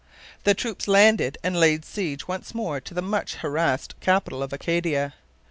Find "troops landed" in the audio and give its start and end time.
0.55-1.37